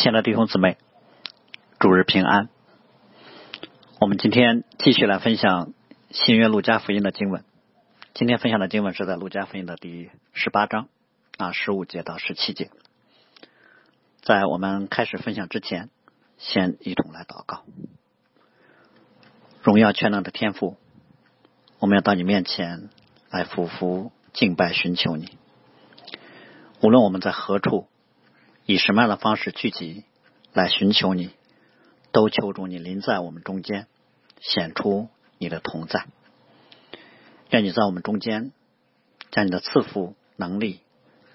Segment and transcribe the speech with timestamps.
[0.00, 0.78] 亲爱的弟兄姊妹，
[1.78, 2.48] 主日平安。
[4.00, 5.74] 我们今天继续来分享
[6.10, 7.44] 新约路加福音的经文。
[8.14, 10.88] 今天分享的经文是在路加福音的第十八章
[11.36, 12.70] 啊十五节到十七节。
[14.22, 15.90] 在我们开始分享之前，
[16.38, 17.64] 先一同来祷告。
[19.60, 20.78] 荣耀全能的天父，
[21.78, 22.88] 我们要到你面前
[23.28, 25.36] 来俯伏敬拜，寻求你。
[26.80, 27.86] 无论我们在何处，
[28.70, 30.04] 以什么样的方式聚集
[30.52, 31.30] 来寻求你，
[32.12, 33.88] 都求助你临在我们中间，
[34.38, 36.06] 显出你的同在。
[37.50, 38.52] 愿你在我们中间，
[39.32, 40.78] 将你的赐福能力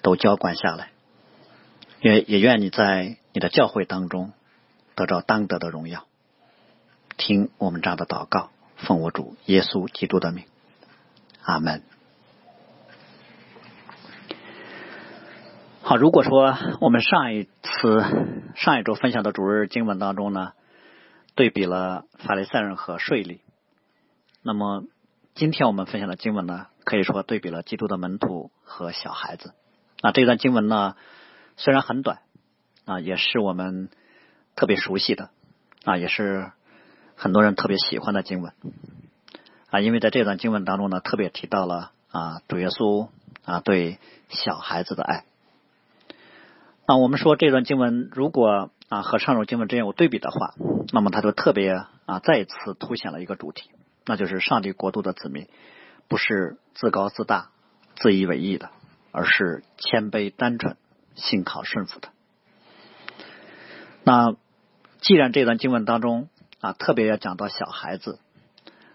[0.02, 0.92] 都浇灌下来。
[2.00, 4.32] 愿也愿你在你的教会当中
[4.96, 6.08] 得着当得的荣耀。
[7.18, 10.46] 听我们这样的祷告，奉我主耶稣基督的名，
[11.44, 11.84] 阿门。
[15.88, 18.04] 好，如果说我们上一次
[18.56, 20.54] 上一周分享的主日经文当中呢，
[21.36, 23.42] 对比了法利赛人和税吏，
[24.42, 24.84] 那么
[25.36, 29.54] 今天我们分享的经文呢，可以说对比了基督的门徒和小孩子。
[30.02, 30.96] 啊，这段经文呢
[31.55, 32.22] 虽然很短
[32.86, 33.90] 啊，也是我们
[34.55, 35.30] 特别熟悉的
[35.84, 36.52] 啊，也是
[37.16, 38.54] 很多人特别喜欢的经文
[39.70, 43.08] 啊，因为在这段经文当中呢，特别提到了啊主耶稣
[43.46, 43.99] 啊对
[44.30, 45.26] 小孩子的爱。
[46.88, 50.54] 那我们说这段经文如果啊和上周经文之间有对比的话，
[50.94, 51.72] 那么它就特别
[52.05, 53.72] 啊再次凸显了一个主题，
[54.05, 55.48] 那就是上帝国度的子民
[56.08, 57.50] 不是自高自大、
[57.96, 58.70] 自以为意的，
[59.12, 60.77] 而是谦卑、单纯、
[61.16, 62.10] 信靠、顺服的。
[64.03, 64.36] 那
[65.02, 68.20] 既然这段经文当中啊特别要讲到小孩子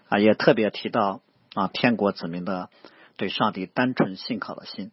[0.07, 1.19] 啊，也特别提到
[1.55, 2.69] 啊天国子民的
[3.17, 4.91] 对上帝单纯信靠的心，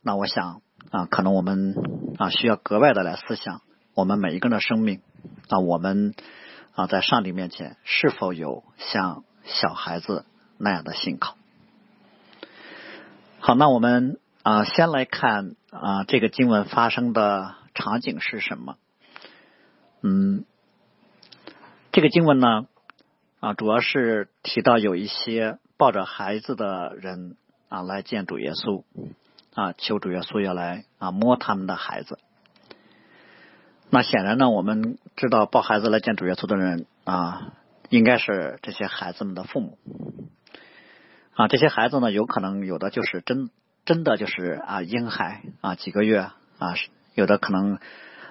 [0.00, 0.62] 那我想。
[0.90, 1.76] 啊，可能我们
[2.18, 3.62] 啊需要格外的来思想，
[3.94, 5.00] 我们每一个人的生命
[5.48, 6.14] 啊，我们
[6.74, 10.24] 啊在上帝面前是否有像小孩子
[10.58, 11.36] 那样的信靠？
[13.40, 18.76] 好，那我们啊先来看啊这个经文发生的场景是什么？
[20.02, 20.44] 嗯，
[21.92, 22.66] 这个经文呢
[23.40, 27.36] 啊主要是提到有一些抱着孩子的人
[27.68, 28.84] 啊来见主耶稣。
[29.54, 32.18] 啊，求主耶稣要来啊摸他们的孩子。
[33.90, 37.52] 那显然呢，我们知道抱孩子来见主耶稣的人啊，
[37.90, 39.76] 应该是这些孩子们的父母。
[41.34, 43.50] 啊，这些孩子呢，有可能有的就是真
[43.84, 46.74] 真的就是啊婴孩啊几个月啊，
[47.14, 47.78] 有的可能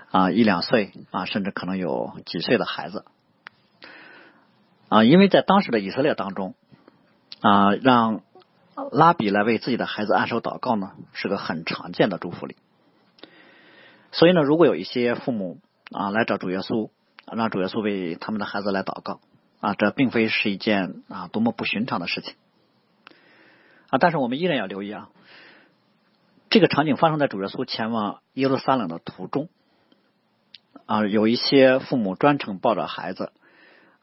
[0.09, 3.05] 啊一两岁啊，甚至可能有几岁的孩子。
[4.89, 6.55] 啊，因为在当时的以色列当中
[7.41, 8.23] 啊，让。
[8.91, 12.55] 拉比来为自己的孩子按手祷告呢，是个很常见的祝福礼。
[14.11, 15.59] 所以呢，如果有一些父母
[15.91, 16.89] 啊来找主耶稣，
[17.25, 19.19] 让主耶稣为他们的孩子来祷告
[19.59, 22.35] 啊，这并非是一件啊多么不寻常的事情
[23.89, 23.97] 啊。
[23.99, 25.09] 但是我们依然要留意啊，
[26.49, 29.49] 这个场景发生在主耶稣前往耶路撒冷的途中
[30.85, 33.31] 啊，有一些父母专程抱着孩子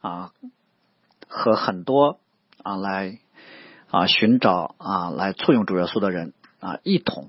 [0.01, 0.33] 啊，
[1.27, 2.21] 和很多
[2.63, 3.19] 啊来。
[3.91, 7.29] 啊，寻找啊，来簇拥主耶稣的人啊，一同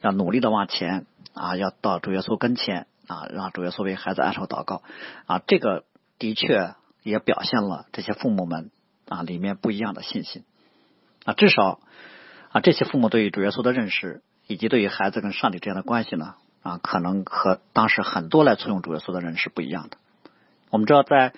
[0.00, 1.04] 要努力的往前
[1.34, 4.82] 啊，要到主耶稣跟前啊，让主耶稣为孩子按手祷告
[5.26, 5.84] 啊，这个
[6.18, 8.70] 的确也表现了这些父母们
[9.06, 10.44] 啊里面不一样的信心
[11.26, 11.80] 啊，至少
[12.52, 19.98] 啊，这些父母对于主耶稣的认识，以及对于孩子跟上帝之间的关系呢啊，可能和当时很多来簇拥主耶稣的人是不一样的。
[20.70, 21.34] 我们知道在。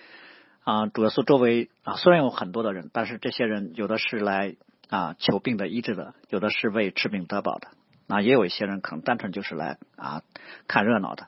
[0.65, 4.57] 啊，主耶稣周围啊，虽然有很多的人，但是这些人有的是来
[4.89, 7.69] 啊求病的医治的，有的是为治病得饱的，
[8.09, 10.23] 啊，也有一些人可能单纯就是来啊
[10.67, 11.27] 看热闹的，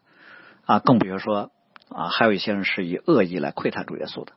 [0.65, 1.51] 啊，更比如说
[1.91, 4.33] 啊，还有一些人是以恶意来窥探主耶稣的。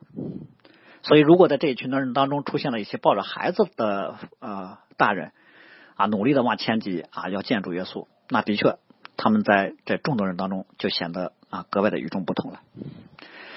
[1.02, 5.32] 所以，如果在这一群的人当中出现了一些抱着孩子的呃大人
[5.94, 8.76] 啊，努力的往前挤啊，要见主耶稣，那的确
[9.16, 12.60] 他们在这众多人当中就显得啊格外的与众不同了。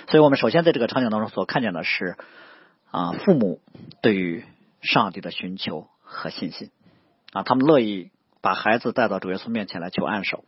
[0.08, 2.18] 所以我们首先在这个场景当中所看见的是
[2.92, 3.62] 啊，父母
[4.02, 4.46] 对于
[4.82, 6.70] 上帝的寻求和信心
[7.32, 8.12] 啊，他们乐意
[8.42, 10.44] 把孩子带到主耶稣面前来求按手，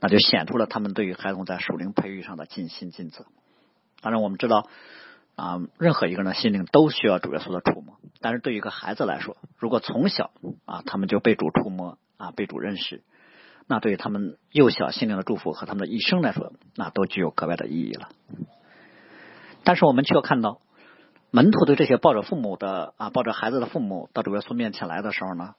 [0.00, 3.24] 那就显出了他们对于孩童在属灵培育上的尽心尽责。
[4.02, 4.68] 当然，我们知道
[5.36, 10.32] 啊，任何一个人的心灵都需要主耶稣的触摸，但是对于一个孩子来说，如果从小
[10.66, 13.02] 啊他们就被主触摸啊，被主认识，
[13.66, 18.08] 那对于他们幼小心灵的祝福和他们的一生来说，那都具有格外的意义了。
[19.64, 20.60] 但是我们却看到，
[21.30, 25.54] 门徒对这些抱着父母的啊，抱着孩子的父母到主耶稣面前来的时候呢，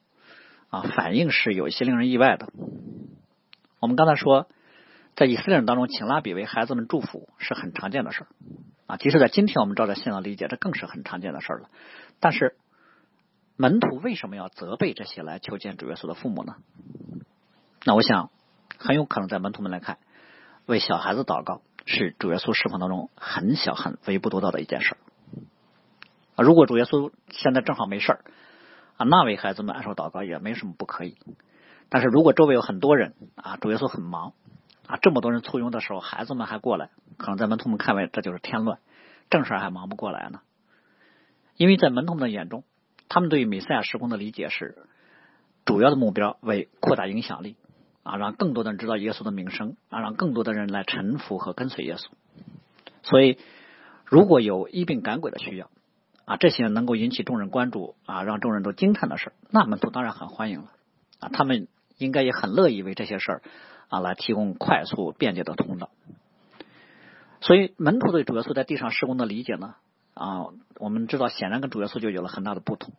[0.69, 2.49] 啊，反应是有一些令人意外的。
[3.79, 4.47] 我们刚才说，
[5.15, 8.27] 在以色列人当中，请拉比为孩子们祝福是很常见的事儿
[8.87, 8.97] 啊。
[8.97, 11.69] 即使在今天，我们照着信仰理解，这更是很常见的事儿了。
[12.19, 12.55] 但是
[13.55, 16.55] 门徒为什么要责备这些来求见主耶稣的父母呢？
[17.85, 18.29] 那我想，
[18.77, 19.97] 很有可能在门徒们来看，
[20.65, 24.97] 为小孩子祷告是主耶稣侍奉当中很小很微不足道的一件事
[26.35, 26.43] 啊。
[26.43, 28.21] 如果主耶稣现在正好没事儿
[28.97, 31.17] 啊，那为孩子们按手祷告也没什么不可以。
[31.89, 34.33] 但是如果周围有很多人啊，主耶稣很忙。
[34.87, 38.79] 啊，这么多人簇拥的时候，孩子们还过来，可能在门徒们看来，这就是添乱，
[39.29, 40.41] 正事还忙不过来呢。
[41.55, 42.65] 因为在门徒们的眼中，
[43.07, 44.79] 他们对于美赛亚施工的理解是，
[45.63, 47.55] 主要的目标为扩大影响力，
[48.03, 52.07] 啊，让更多的人知道耶稣的名声，啊，让更多的人来臣服和跟随耶稣。
[53.03, 53.37] 所以，
[54.05, 55.69] 如果有医病赶鬼的需要，
[56.25, 60.71] 啊，这些能够引起众人关注，啊，让众人都惊叹的事那门徒当然很欢迎了，
[61.19, 61.67] 啊，他们
[61.97, 63.41] 应该也很乐意为这些事儿。
[63.91, 65.89] 啊，来提供快速便捷的通道。
[67.41, 69.75] 所以门徒对主耶稣在地上施工的理解呢，
[70.13, 70.45] 啊，
[70.77, 72.93] 我们知道显然跟主耶稣就有了很大的不同。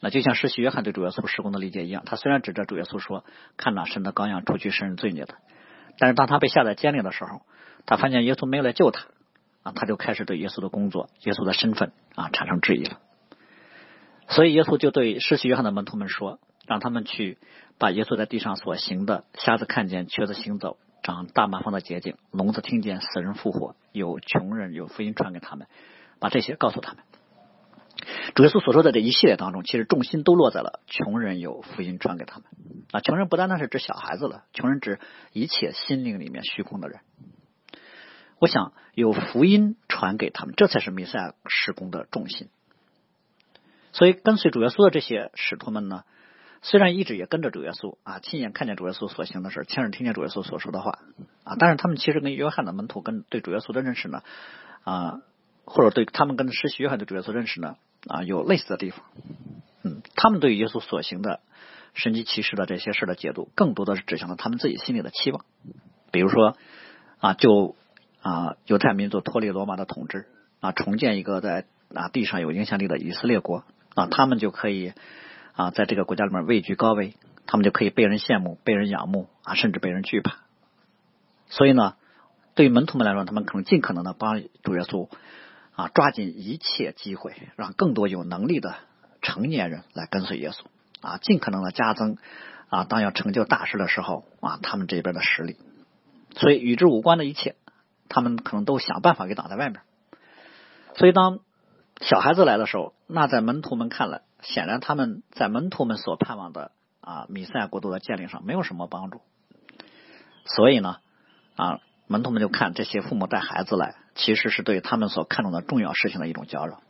[0.00, 3.24] 那就像施洗约翰对主耶稣施工的理解一样，他虽然指着主耶稣说
[3.56, 5.34] ：“看哪神的羔羊，除去世人罪孽的。”
[5.98, 7.42] 但是当他被下在监里的时候，
[7.86, 9.06] 他发现耶稣没有来救他，
[9.62, 13.00] 啊，他就开始对耶稣的工作、耶稣的身份啊产生质疑了。
[14.28, 16.38] 所以耶稣就对施洗约翰的门徒们说。
[16.68, 17.38] 让他们去
[17.78, 25.68] 把耶稣在地上所行的，瞎子看见，瘸子行走，长大麻风的捷径，聋子听见，死人复活，有穷人有福音传给他们，
[26.18, 27.04] 把这些告诉他们。
[28.34, 32.44] 主耶稣所说的这一系列当中，其实重心都落在了穷人有福音传给他们。
[32.92, 34.98] 啊，穷人不单单是指小孩子了，穷人指
[35.32, 37.00] 一切心灵里面虚空的人。
[38.38, 42.48] 我想有福音传给他们，这才是弥赛亚施工的重心。
[43.92, 46.04] 所以跟随主耶稣的这些使徒们呢？
[46.62, 50.98] 虽然一直也跟着主耶稣啊，亲眼看见主耶稣所行的事，亲耳听见主耶稣所说的话
[51.44, 54.22] 啊，但是他们其实跟约翰的门徒跟对主耶稣的认识呢
[54.82, 55.20] 啊，
[55.64, 57.76] 或者对他们跟施洗约翰对主耶稣认识呢
[58.08, 59.00] 啊，有类似的地方。
[59.82, 61.40] 嗯，他们对耶稣所行的
[61.94, 65.44] 神迹奇事的这些事的解读，更多的是指向了他们自己心里的期望。
[66.10, 66.56] 比如说
[67.18, 67.76] 啊，就
[68.22, 70.26] 啊犹太民族脱离罗马的统治
[70.60, 73.64] 啊，重建一个在啊地上有影响力的以色列国
[73.94, 74.92] 啊，他们就可以。
[75.58, 77.14] 啊，在这个国家里面位居高位，
[77.46, 80.40] 他们就可以被人羡慕、被人仰慕啊，甚至被人惧怕。
[81.48, 81.94] 所以呢，
[82.54, 85.08] 对于门徒们来说，他们可能尽可能的帮主耶稣
[85.76, 88.74] 啊，抓紧一切机会，让更多有能力的
[89.22, 90.64] 成年人来跟随耶稣
[91.00, 92.16] 啊，尽可能的加增
[92.68, 95.56] 啊，当要成就大事的时候啊，他们这边的实力。
[96.34, 97.54] 所以与之无关的一切，
[98.08, 99.80] 他们可能都想办法给挡在外面。
[100.96, 101.38] 所以当
[102.00, 104.22] 小孩子来的时候，那在门徒们看来。
[104.42, 106.70] 显然，他们在门徒们所盼望的
[107.00, 109.22] 啊米赛亚国度的建立上没有什么帮助，
[110.44, 110.98] 所以呢
[111.56, 116.80] 啊门徒们就看这些父母带孩子来，其实是对他们所看重的重要事情的一种搅扰。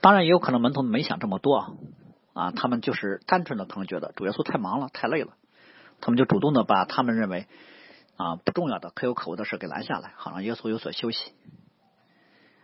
[0.00, 1.76] 当然，也有可能门徒们没想这么多
[2.32, 5.34] 啊，他们就是单纯的可能觉得主耶稣太忙了，太累了，
[6.00, 7.46] 他们就主动的把他们认为
[8.16, 11.32] 啊不重要的、可有可无的事给拦下来，好让耶稣有所休息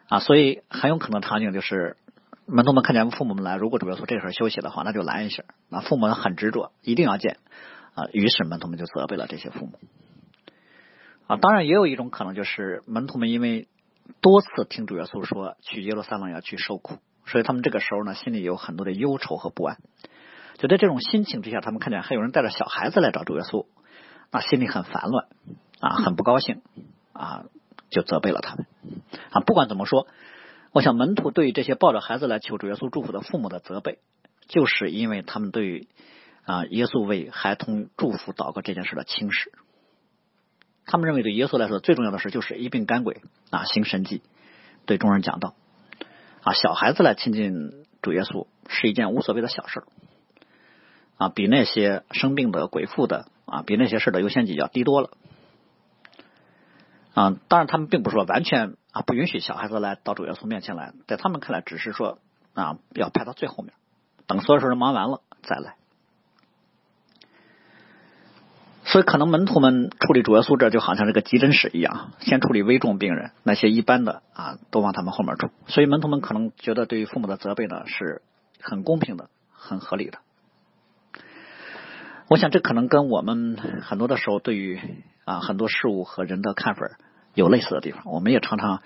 [0.09, 0.19] 啊。
[0.19, 1.97] 所以很有可能场景就是。
[2.45, 5.45] 门徒们看见父母们来，如果主耶稣这时候休息的话，那就拦一下。
[5.69, 7.39] 那父母很执着，一定要见
[7.95, 8.07] 啊。
[8.13, 9.79] 于是门徒们就责备了这些父母
[11.27, 11.37] 啊。
[11.37, 13.69] 当然，也有一种可能，就是门徒们因为
[14.21, 19.79] 多次听主耶稣说去耶路撒冷要去受苦，所以他们这个时候呢，心里有很多的忧愁和不安。
[20.59, 23.67] 就在这种心情之下，他们看见还有人带着小孩子来找主耶稣，
[24.31, 25.27] 那心里很烦乱
[25.81, 26.63] 啊，很不高兴
[27.13, 27.45] 啊，
[27.91, 28.67] 就责备了他们
[29.31, 29.41] 啊。
[29.41, 30.07] 不管怎么说。
[30.75, 33.99] 我想门徒对于这些抱着孩子来求主耶稣祝福的父母的责备，
[34.49, 35.87] 就是因为他们对
[36.47, 39.53] 啊耶稣为孩童祝福祷告这件事的轻视。
[40.87, 44.23] 他们认为对耶稣来说最重要的事就是一病赶鬼啊行神迹，
[44.87, 45.55] 对众人讲道
[46.43, 49.85] 啊小孩子来亲近主耶稣是一件无所谓的小事
[51.17, 55.11] 啊比那些生病的鬼妇的啊比那些事的优先级要低多了。
[57.15, 62.19] 啊，当然，他们并不是说完全啊不允许小孩子来到主耶稣面前来，在他们看来，只是说
[62.55, 63.75] 啊要排到最后面，
[64.27, 65.77] 等所有事儿忙完了再来。
[68.93, 75.49] 所以，可能门徒们处理主耶稣这就好像是个急诊室一样，先处理危重病人，那些一般的啊都往他们后面处。
[75.67, 78.23] 所以，门徒们可能觉得对于父母的责备呢是
[78.61, 80.19] 很公平的、很合理的。
[82.29, 84.79] 我想，这可能跟我们很多的时候对于。
[85.25, 86.83] 啊，很多事物和人的看法
[87.33, 88.03] 有类似的地方。
[88.07, 88.83] 我们也常常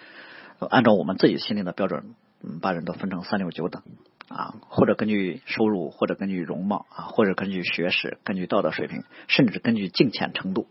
[0.58, 3.82] 按照我们自己心里的标准，嗯，把人都分成三六九等
[4.28, 10.66] 啊，或者根据收入，或者根据容貌啊，或者根据学识，根据道德水平，甚至根据敬虔程度，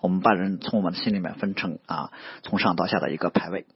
[0.00, 3.66] 我们把人从我们的心里面分成啊，从上到下的一个排位。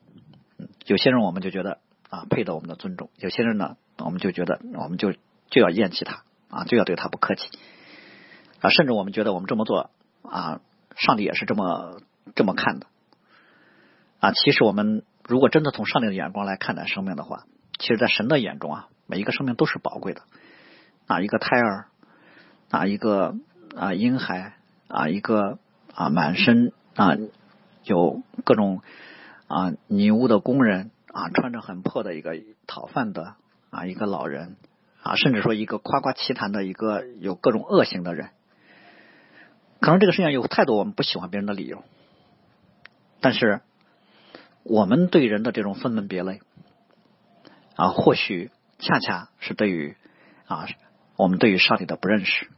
[0.87, 1.79] 有些人我们就觉得
[2.09, 5.13] 啊，配得我们的尊重；有些人呢，我们就觉得我们就
[5.51, 7.51] 就要厌弃他啊，就要对他不客气
[8.61, 9.91] 啊，甚至我们觉得我们这么做
[10.23, 10.61] 啊，
[10.97, 12.01] 上帝也是这么
[12.37, 12.87] 这么看的
[14.21, 14.31] 啊。
[14.31, 17.45] 其实我们如果真的从上帝的眼光来看待生命的话，
[17.79, 20.23] 其实，在神的眼中啊，每一个生命都是宝贵的
[21.07, 21.87] 啊，一个胎儿
[22.71, 23.37] 啊，一个
[23.77, 24.55] 啊婴孩
[24.89, 25.59] 啊，一个
[25.95, 27.17] 啊满身啊
[27.85, 28.81] 有各种
[29.47, 32.33] 啊泥污的工人啊，穿着很破的一个
[32.67, 33.35] 讨饭的
[33.71, 34.57] 啊一个老人
[35.03, 38.31] 啊，甚至说一个夸夸其谈的一个有各种恶行的人，
[39.81, 41.85] 可能这个世界上有太多我们不喜欢别人的理由，
[43.21, 43.61] 但是
[44.63, 46.41] 我们对人的这种分门别类。
[47.77, 49.97] 啊，或许恰恰是对于
[50.47, 50.67] 啊，
[51.17, 52.49] 我们对于上帝的不认识。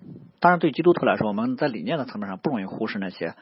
[0.40, 3.34] 当然，对基督徒来说，我们在理念的层面上不容易忽视那些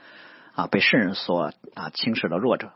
[0.54, 2.72] 啊被世人所啊轻视的弱者，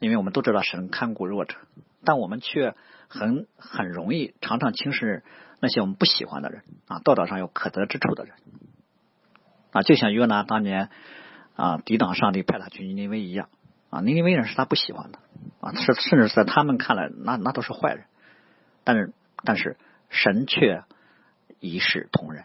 [0.00, 1.56] 因为我们都知道神看顾弱者，
[2.04, 2.74] 但我们却
[3.08, 5.22] 很很容易常常轻视
[5.60, 8.34] 那些我们不喜欢的人啊，道德上有可得之处的人
[9.70, 10.90] 啊，就像约拿当年
[11.54, 13.48] 啊抵挡上帝派他去尼尼微一样
[13.90, 15.20] 啊，尼尼微人是他不喜欢的
[15.60, 18.06] 啊，是甚至在他们看来，那那都是坏人。
[18.90, 19.12] 但是，
[19.44, 19.76] 但是
[20.08, 20.82] 神却
[21.60, 22.44] 一视同仁，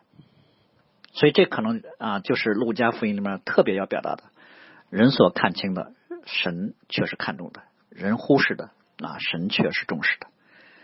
[1.11, 4.21] 所以这可能啊，就是路加福音里面特别要表达的：
[4.91, 5.93] 人所看清的，
[6.27, 8.65] 神却是看重的；人忽视的，
[8.99, 10.27] 啊，神却是重视的。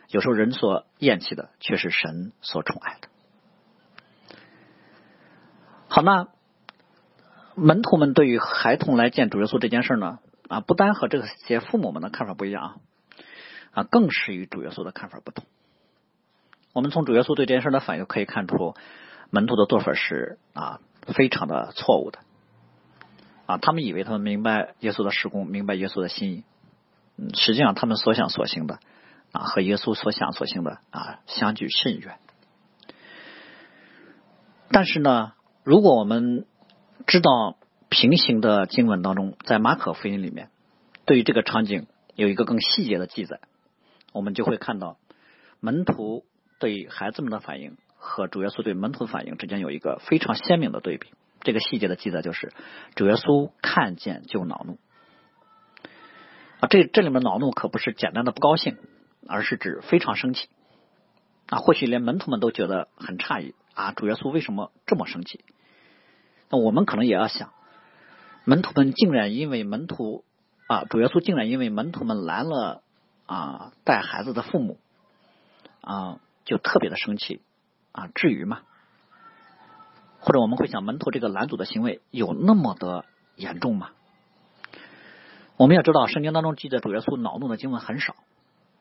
[0.09, 3.07] 有时候人所厌弃的，却是神所宠爱的。
[5.89, 6.27] 好，那
[7.53, 12.75] 门徒们对于孩童来见主耶稣这件事呢，啊，不单和这些父母们的看法不一样啊。
[13.71, 15.45] 啊，更是与主耶稣的看法不同。
[16.73, 18.75] 我们从主耶稣对这件事的反应可以看出，
[19.29, 22.19] 门徒的做法是啊，非常的错误的。
[23.45, 26.43] 啊，他们以为他们明白耶稣的施工，明白耶稣的心意。
[27.33, 28.79] 实际上他们所想所行的
[29.31, 32.17] 啊，和耶稣所想所行的啊，相距甚远。
[34.69, 36.45] 但是呢，如果我们
[37.05, 37.57] 知道
[37.89, 40.49] 平行的经文当中，在马可福音里面，
[41.05, 43.41] 对于这个场景有一个更细节的记载。
[44.11, 44.97] 我们就会看到
[45.59, 46.25] 门徒
[46.59, 51.09] 对孩子们的反应和主耶稣对门徒的反应之间有一个非常鲜明的对比。
[51.43, 52.53] 这个细节的记载就是，
[52.93, 54.77] 主耶稣看见就恼怒
[56.59, 58.77] 啊，这这里面恼怒可不是简单的不高兴，
[59.27, 60.49] 而是指非常生气
[61.47, 61.57] 啊。
[61.57, 65.43] 或许连门徒们都觉得很诧异啊，主耶稣为什么这么生气？
[66.49, 67.53] 那我们可能也要想，
[68.45, 70.23] 门徒们竟然因为门徒
[70.67, 72.83] 啊，主耶稣竟然因为门徒们拦了。
[73.31, 74.77] 啊，带孩子的父母
[75.79, 77.41] 啊，就特别的生气
[77.93, 78.59] 啊，至于吗？
[80.19, 83.05] 或者我们会想，门徒这个拦阻的行为有那么的
[83.37, 83.91] 严重吗？
[85.55, 88.17] 我们要知道，圣经当中记载主耶稣恼怒的经文很少。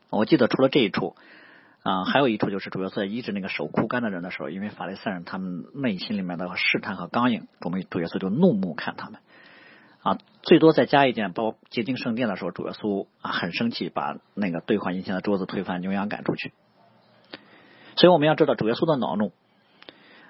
[0.08, 1.14] 我记得除了这一处
[1.84, 9.20] 啊，还有一处就是主耶稣在医治那个手枯干的人的时候，因为法利赛人他们内心里面的试探和刚硬，我们主耶稣就怒目看他们。
[10.02, 16.52] 啊，最多再加一件，包接近圣殿的时候，主耶稣啊很生气，把那个兑换银钱的桌子推翻，牛羊赶出去。
[17.96, 19.32] 所以我们要知道，主耶稣的恼怒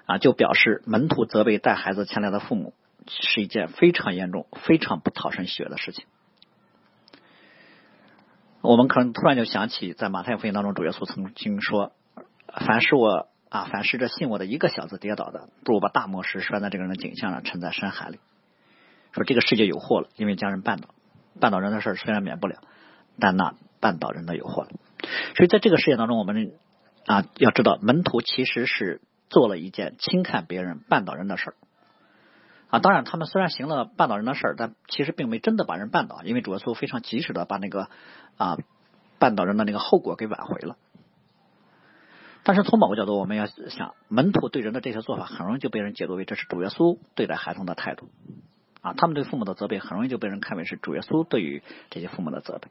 [0.05, 2.73] 啊，就表示门徒责备带孩子前来的父母
[3.07, 6.05] 是一件非常严重、非常不讨神喜悦的事情。
[8.59, 11.93] 我们可能突然就想起，在马太福音当中，主耶稣曾经说
[12.67, 18.19] ：“凡是我啊，凡是这信我的一个小子跌倒的，不如把大磨石摔在这个人的颈项上，沉在深海里。”
[19.13, 20.89] 说这个世界有祸了，因为家人绊倒，
[21.39, 22.61] 绊倒人的事儿虽然免不了，
[23.19, 24.69] 但那绊倒人的有祸了。
[25.35, 26.53] 所以在这个世界当中，我们
[27.05, 31.55] 啊要知道，门徒其实是做了一件轻看别人、绊倒人的事儿
[32.69, 32.79] 啊。
[32.79, 37.89] 当然，他们虽然行了绊倒人的事儿，但其实并没真的把人绊倒，因为主耶稣非常及时的把那个
[38.37, 38.57] 啊
[39.19, 40.77] 绊倒人的那个后果给挽回了。
[42.43, 48.09] 但是从某个角度，我们要想，门徒对人的这些做法，很容易就被人解读为这是主耶稣对待孩童的态度。
[48.81, 52.69] 啊，他们对父母的责备很容易就被人看为是主耶稣对于这些父母的责备。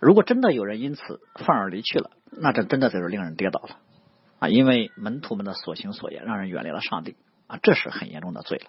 [0.00, 3.78] 如果真的有人因此放而离去了，那这真的就是令人跌倒了
[4.38, 4.48] 啊！
[4.48, 7.16] 因为门徒们的所行所言让人远离了上帝
[7.46, 8.66] 啊，这是很严重的罪了。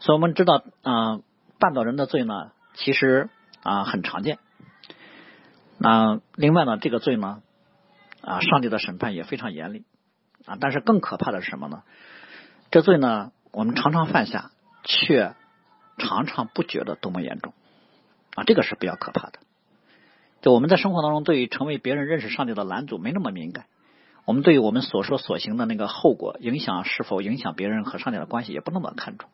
[0.00, 1.20] 所以我们知道啊，
[1.60, 3.28] 绊倒人的罪呢，其实
[3.62, 4.38] 啊很常见。
[5.78, 7.42] 那另外呢，这个罪呢
[8.22, 9.84] 啊，上帝的审判也非常严厉
[10.46, 10.56] 啊。
[10.60, 11.84] 但是更可怕的是什么呢？
[12.72, 14.50] 这罪呢，我们常常犯下。
[14.86, 15.34] 却
[15.98, 17.52] 常常不觉得多么严重
[18.34, 19.40] 啊，这个是比较可怕的。
[20.40, 23.66] 就我们在生活当中，对于成为别人认识上帝的拦阻没那么敏感
[24.24, 29.30] 我们对于我们所说所行的那个后果影响是否影响别人和上帝的关系，也不那么看重。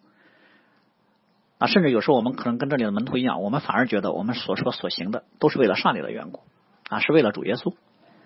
[1.58, 6.42] 啊，甚至有时候我们可能跟这里的门徒一样，我们反而觉得我们所说所行的都是为了上帝的缘故，
[6.88, 7.74] 啊，是为了主耶稣。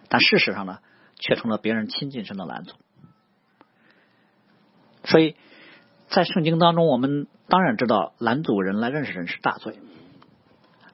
[0.09, 0.78] 但事实上呢，
[1.18, 2.75] 却成了别人亲近神的拦阻。
[5.04, 5.37] 所以
[6.08, 9.78] 在圣经当中，我们当然知道拦阻人来认识人是大罪。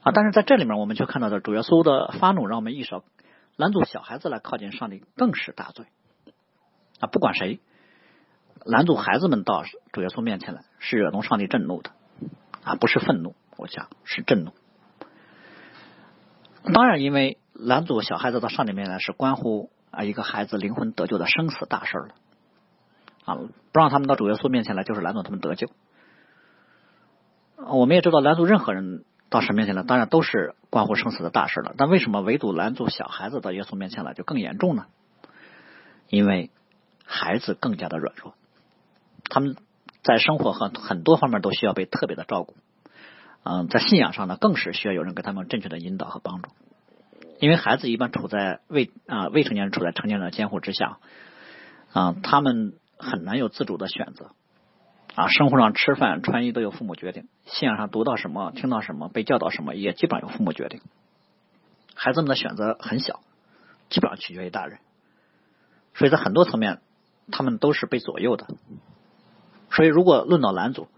[0.03, 3.05] 啊，但是在这里面，我们却看到的主耶稣的发怒，让我们意识到
[3.57, 5.87] 拦阻小孩子来靠近上帝更是大罪。
[6.99, 7.61] 啊，不管谁
[8.65, 11.91] 拦阻孩子们到主耶稣面前来，是惹动上帝震怒的。
[12.65, 14.53] 啊，不是愤怒，我想是震怒。
[16.73, 22.15] 当然，因为拦阻小孩子到上帝面前来，是关乎啊一个孩子灵魂得救的生死大事了。
[23.25, 23.37] 啊，
[23.73, 25.69] 不让他们到主耶稣面前来，就是拦阻他们得救。
[27.57, 29.05] 我们也知道，拦阻任何人。
[29.31, 31.73] 到神面前来，当然都是关乎生死的大事了。
[31.79, 34.85] 但为什么唯独拦阻小孩子到耶稣面前来就更严重呢？
[36.11, 36.51] 因为
[37.07, 38.35] 孩子更加的软弱，
[39.31, 39.57] 他们
[40.03, 42.57] 在生活和很多方面都需要被特别的照顾。
[43.43, 46.51] 嗯，在信仰上呢，更是需要有人给他们正确的引导和帮助。
[47.41, 50.99] 因为孩子一般处在未啊未成年人处在成年人的监护之下，
[51.95, 54.31] 啊，他们很难有自主的选择。
[55.15, 60.81] 啊，生活上吃饭穿衣都由父母决定，信仰上读到什么、听到什么、被教导什么，也基本上由父母决定。
[61.95, 63.21] 孩子们的选择很小，
[63.91, 64.79] 基本上取决于大人。
[65.93, 66.81] 所以在很多层面，
[67.31, 68.47] 他们都是被左右的。
[69.71, 70.89] 所以如果论到拦阻，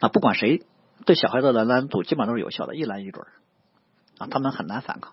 [0.00, 0.64] 啊，不管谁
[1.06, 3.24] 对小孩子的拦阻，基本上都是有效的，一拦一准
[4.18, 5.12] 啊，他们很难反抗。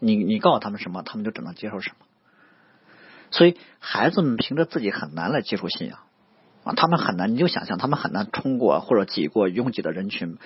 [0.00, 2.04] 你你告诉他们什么，他们就只能接受什么。
[3.30, 5.98] 所以孩子们凭着自己很难来接触信仰。
[6.64, 10.38] 啊，他们很难，你就想象他们很难冲过或者挤过拥挤的人群，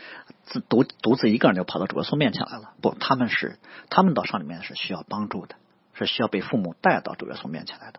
[0.45, 2.75] 自独独自一个人就跑到主耶稣面前来了。
[2.81, 3.59] 不，他们是
[3.91, 5.57] 他们到上里面是需要帮助的，
[5.95, 7.99] 是需要被父母带到主耶稣面前来的。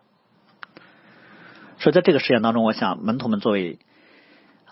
[1.78, 3.78] 所以在这个事件当中，我想门徒们作为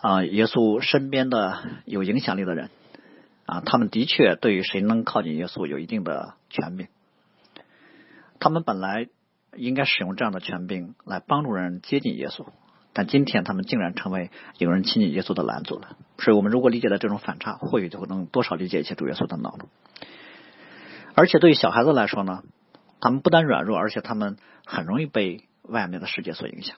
[0.00, 2.70] 啊耶稣身边的有影响力的人
[3.44, 6.86] 啊，他们的确对于谁能靠近耶稣有一定的权柄。
[8.38, 9.08] 他们本来
[9.56, 12.46] 应该使用这样的权柄来帮助人接近耶稣。
[12.94, 19.68] 但今天他们竟然成为有人亲近耶稣的拦阻了，所以我们如果理解了这种反差，或许就能多少理解一些主耶稣的恼怒。
[21.14, 22.42] 而且对于小孩子来说呢，
[23.00, 24.36] 他们不但软弱，而且他们
[24.66, 26.76] 很容易被外面的世界所影响。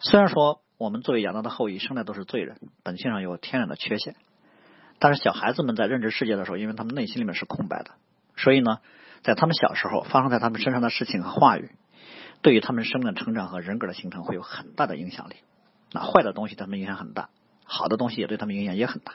[0.00, 4.16] 虽然说我们作为亚当的后裔，生来都是罪人，本性上有天然的缺陷，
[4.98, 7.92] 但是小孩子们在认知世界的时候，因为他们内心里面是空白的，
[8.36, 8.78] 所以呢，
[9.22, 11.70] 在他们小时候发生在他们身上的事情和话语。
[12.42, 15.36] 对于他们生命的成长和人格的形成会有很大的影响力。
[15.92, 17.28] 那坏的东西他们影响很大，
[17.64, 19.14] 好的东西也对他们影响也很大。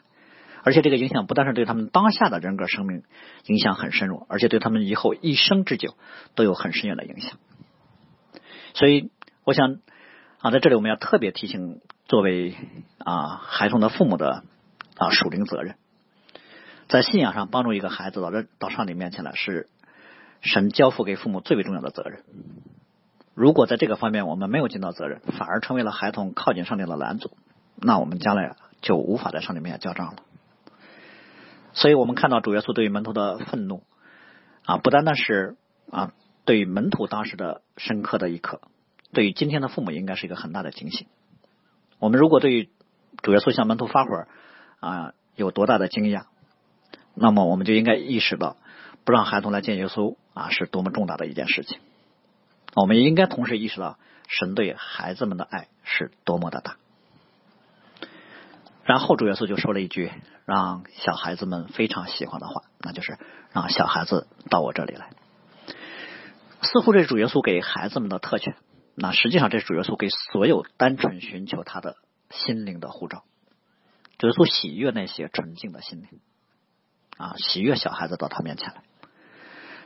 [0.63, 3.03] 而且这个影响不但是对他们当下的人格生命
[3.45, 5.95] 影响很深入，而且对他们以后一生之久
[6.35, 7.37] 都有很深远的影响。
[8.73, 9.11] 所以，
[9.43, 9.77] 我想
[10.39, 12.55] 啊，在这里我们要特别提醒作为
[12.99, 14.43] 啊孩童的父母的
[14.97, 15.75] 啊属灵责任，
[16.87, 19.67] 在信仰上帮助一个孩子到这到上帝面前来，是
[20.41, 22.23] 神交付给父母最为重要的责任。
[23.33, 27.37] 如果在这个方面我们没有尽到责任，反而成为了孩童靠近上帝的拦阻，
[27.75, 30.15] 那我们将来就无法在上帝面前交账了。
[31.73, 33.83] 所以我们看到主耶稣对于门徒的愤怒
[34.65, 35.55] 啊，不单单是
[35.91, 36.11] 啊
[36.45, 38.61] 对于门徒当时的深刻的一刻，
[39.13, 41.07] 对于今天的父母应该是一个很大的警醒。
[41.99, 42.69] 我们如果对于
[43.21, 44.25] 主耶稣向门徒发火
[44.79, 46.23] 啊有多大的惊讶，
[47.13, 48.57] 那么我们就应该意识到，
[49.05, 51.79] 不让孩童来见耶稣啊是多么重大的一件事情。
[52.75, 53.97] 我们也应该同时意识到，
[54.27, 56.77] 神对孩子们的爱是多么的大。
[58.83, 60.11] 然后主耶稣就说了一句
[60.45, 63.17] 让小孩子们非常喜欢的话，那就是
[63.51, 65.09] 让小孩子到我这里来。
[66.61, 68.55] 似乎这是主耶稣给孩子们的特权，
[68.95, 71.97] 那实际上这是主耶稣给所有单纯寻求他的
[72.29, 73.23] 心灵的护照。
[74.17, 76.19] 主耶稣喜悦那些纯净的心灵，
[77.17, 78.83] 啊，喜悦小孩子到他面前来。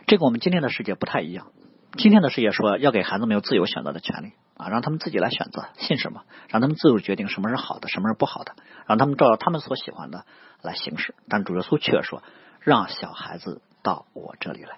[0.07, 1.51] 这个我们今天的世界不太一样。
[1.97, 8.55] 今天的世界说要给孩子们有自由选择的权利啊，让他们自己来选择信什么，让他们自主决定什么是好的，什么是不好的，
[8.87, 10.25] 让他们照着他们所喜欢的
[10.61, 11.15] 来行事。
[11.27, 12.23] 但主耶稣却说，
[12.61, 14.77] 让小孩子到我这里来。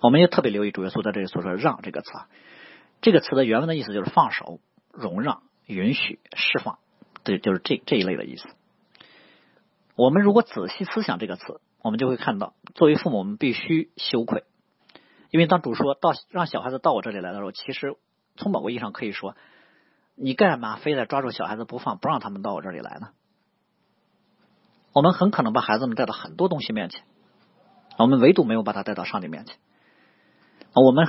[0.00, 2.28] 我们也特别留意主耶稣在这里所说“让”这个词啊，
[3.02, 4.60] 这个词的原文的意思就是放手、
[4.92, 6.78] 容让、允许、释放，
[7.24, 8.48] 对，就是这这一类的意思。
[9.96, 14.44] 我们如果仔细思想这个词，我们就会看到，作为父母，我们必须羞愧。
[15.30, 17.96] 因为当主说到让小孩子到我这里来的时候，其实
[18.36, 19.36] 从某个意义上可以说，
[20.14, 23.10] 你干嘛非得抓住小孩子不放，不让他们到我这里来呢？
[24.92, 27.04] 我们很可能把孩子们带到很多东西面前，
[27.98, 29.56] 我们唯独没有把他带到上帝面前。
[30.74, 31.06] 我们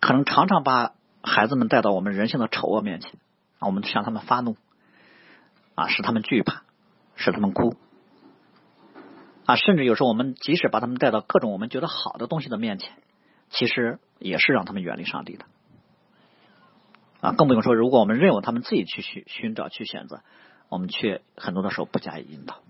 [0.00, 3.18] 可能常常把孩子们带到我们人性的丑恶面前，
[3.58, 4.56] 我们向他们发怒，
[5.74, 6.62] 啊，使他们惧怕，
[7.16, 7.76] 使他们哭，
[9.44, 12.92] 啊，甚至有时候我们即使把他们带到各种我们觉得好的东西的面前，
[13.50, 15.44] 其实也是让他们远离上帝的，
[17.20, 20.22] 啊，更不用说如果我们任由他们自己去寻寻找去选择，
[20.68, 22.60] 我们却很多的时候不加以引导。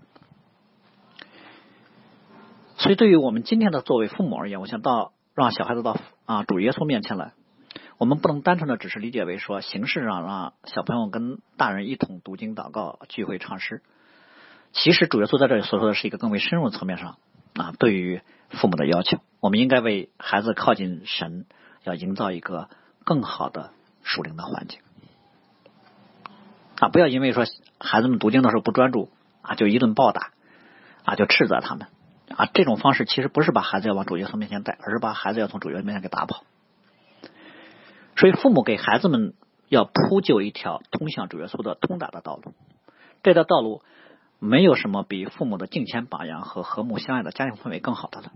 [2.75, 7.33] 所以，对于我们今天的作为父母而言，我想到让小孩子到啊主耶稣面前来，
[7.97, 13.83] 我们不能单纯的只是理解为说形式上让小朋友跟大人一同读经、祷告、聚会、唱诗。
[14.73, 17.17] 其实主耶稣在这里所说的是一个更为深入层面上
[17.55, 21.45] 啊，对于父母的要求，我们应该为孩子靠近神，
[21.83, 22.69] 要营造一个
[23.05, 23.71] 更好的
[24.03, 24.79] 属灵的环境
[26.79, 26.89] 啊！
[26.89, 27.45] 不要因为说
[27.79, 29.09] 孩子们读经的时候不专注
[29.41, 30.31] 啊，就一顿暴打
[31.05, 31.87] 啊，就斥责他们。
[32.35, 36.43] 啊，这种方式其实不是把孩子要往主耶稣面前带，而是把孩子要从主耶稣面前给打跑。
[38.15, 39.33] 所以，父母给孩子们
[39.67, 42.53] 要铺就一条通向主耶稣的通达的道路。
[43.21, 43.83] 这条道路
[44.43, 48.33] 没有什么比父母的敬虔榜样和和睦相爱的家庭氛围更好的了。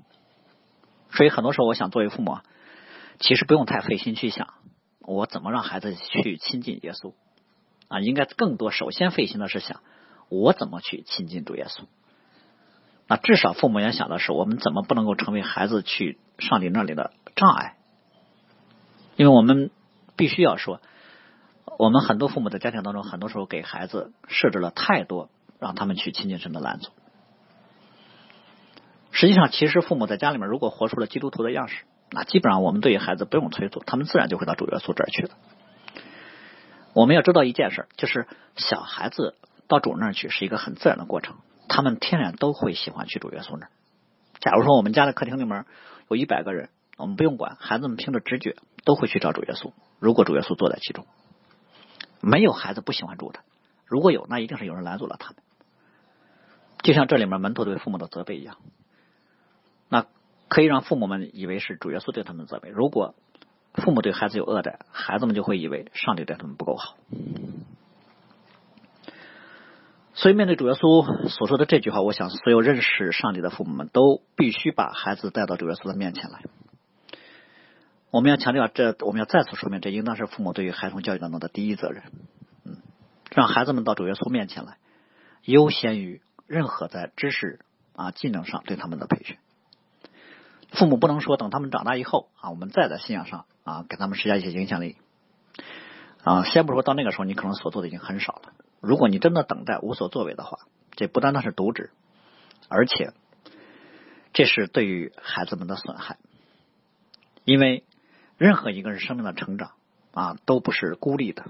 [1.11, 2.37] 所以，很多时候我想，作为父母，
[3.19, 4.53] 其实不用太费心去想
[5.01, 7.13] 我怎么让孩子去亲近耶稣
[7.89, 9.81] 啊，应该更多首先费心的是想
[10.29, 11.83] 我怎么去亲近主耶稣。
[13.09, 17.75] 那至少父母要想的是，我们怎么不能够成为孩子去上帝那里的障碍？
[19.17, 19.71] 因为我们
[20.15, 20.79] 必须要说，
[21.77, 26.91] 我们很多父母的家庭当中，很多时候给孩子设置了太多让他们去亲近神的拦阻。
[29.11, 35.31] 实际上，其实父母在家里面如果活出了基督徒的样式，那基本上我们对于孩子不用催促，他们自然就会到主耶稣这儿去的。
[36.93, 39.35] 我们要知道一件事，就是小孩子
[39.67, 41.37] 到主那儿去是一个很自然的过程。
[41.67, 43.69] 他们天然都会喜欢去主耶稣那儿。
[44.39, 45.65] 假如说我们家的客厅里面
[46.09, 49.73] 有一百个人，我们不用管，孩子们凭着直觉都会去找主耶稣。
[49.99, 51.05] 如果主耶稣坐在其中，
[52.21, 53.39] 没有孩子不喜欢主的。
[53.85, 55.37] 如果有，那一定是有人拦阻了他们。
[56.87, 58.55] 就像这里面门徒对父母的责备一样，
[59.89, 60.05] 那
[60.47, 62.69] 可以让父母们以为是主耶稣对他们的责备。
[62.69, 63.13] 如果
[63.73, 66.95] 父母对孩子有恶待，孩子们就会以为上帝对他们不够好。
[70.13, 76.41] 所以，面对主耶稣所说的这句话，我想所有认识上帝的父母们都必须把孩子带到主耶稣的面前来。
[78.11, 82.03] 我们要强调，这我们要再次说明，这应当是父母对于孩童教育当中的第一责任。
[82.63, 82.77] 嗯，
[83.35, 84.77] 让孩子们到主耶稣面前来，
[85.43, 87.59] 优先于任何在知识
[87.95, 89.37] 啊技能上对他们的培训。
[90.71, 94.97] 父母不能说等他们长大以后啊，我们再在信仰上啊给他们施加一些影响力
[96.23, 96.43] 啊。
[96.43, 98.53] 先不说到那个时候，你可能所做的已经很少了。
[98.79, 100.59] 如果你真的等待无所作为的话，
[100.91, 101.91] 这不单单是渎职，
[102.69, 103.13] 而且
[104.33, 106.17] 这是对于孩子们的损害。
[107.43, 107.85] 因为
[108.37, 109.71] 任何一个人生命的成长
[110.11, 111.45] 啊，都不是孤立的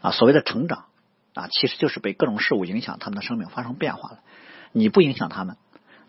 [0.00, 0.12] 啊。
[0.12, 0.86] 所谓的成长
[1.34, 4.20] 啊，其实就是被各种事物影响，他们的生命发生变化了。
[4.72, 5.56] 你不影响他们，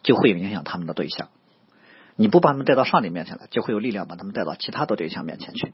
[0.04, 1.28] 就会影响他们的对象；
[2.16, 5.74] 你不把他们带到上帝面前来，就会有力量把他们带到其他的对象面前去。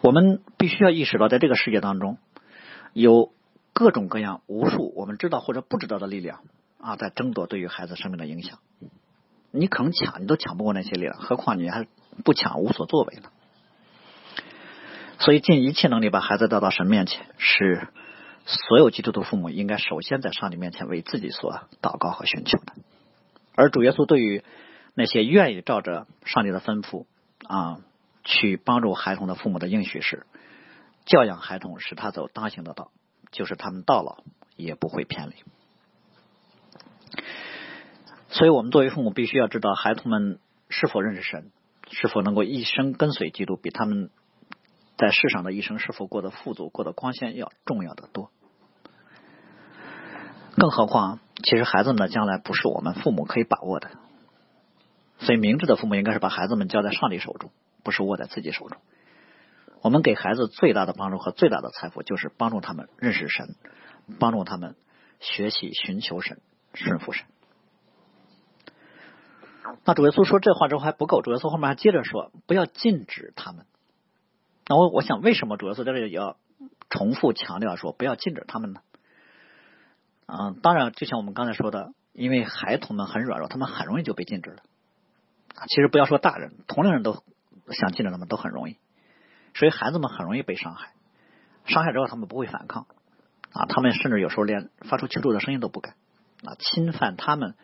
[0.00, 2.18] 我们必须要意识到，在这个世界当中，
[2.92, 3.32] 有
[3.72, 6.40] 各种各样、无数我们知道或者不知道的力量
[6.78, 8.58] 啊，在争夺对于孩子生命的影响。
[9.50, 11.86] 你可能抢，你都抢不过那些力量，何况你还
[12.24, 13.30] 不抢，无所作为呢？
[15.18, 17.88] 所以，尽一切能力把孩子带到神面前，是
[18.44, 22.72] 所有基督徒父母应该首先在上帝面前为自己所祷告和寻求的。
[23.54, 24.42] 而主耶稣对于
[24.94, 27.06] 那些愿意照着上帝的吩咐
[27.46, 27.80] 啊。
[28.26, 30.24] 去帮助孩童的父母的应许是
[31.04, 32.90] 教养孩童，使他走当行的道，
[33.32, 34.24] 就是他们到老
[34.56, 35.34] 也不会偏离。
[38.30, 40.38] 所以，我们作为父母，必须要知道孩童们
[40.70, 41.50] 是否认识神，
[41.90, 44.08] 是否能够一生跟随基督，比他们
[45.04, 48.30] 在世上的一生是否过得富足、过得光鲜要重要的多。
[50.56, 53.90] 更何况，其实孩子们的将来不是我们父母可以把握的。
[55.18, 57.50] 所以，明智的父母应该是把孩子们交在上帝手中。
[57.82, 58.78] 不是握在自己手中。
[59.82, 63.56] 我们给孩子最大的帮助和最大的财富，就是帮助他们认识神，
[64.18, 64.74] 帮助他们
[65.20, 66.40] 学习寻求神、
[66.72, 67.26] 顺服神。
[69.84, 73.66] 那主耶稣说这话之后还不够，主耶稣后面还接着说：“不要禁止他们。”
[74.66, 76.36] 那我我想，为什么主耶稣在这里要
[76.90, 78.80] 重复强调说不要禁止他们呢？
[80.26, 84.62] 啊，当然，就像我们刚才说的，因为孩童们很软弱，他们很容易就被禁止了。
[85.68, 87.22] 其实不要说大人，同龄人都。
[87.70, 88.76] 想禁止他们都很容易，
[89.54, 90.92] 所以孩子们很容易被伤害。
[91.64, 92.86] 伤害之后，他们不会反抗
[93.54, 95.94] 啊，他们甚至有时候连发出求助的声音都不敢
[96.44, 96.52] 啊。
[96.58, 97.54] 侵犯他们